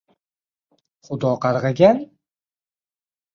[1.07, 2.01] —Xudo qarg‘agan?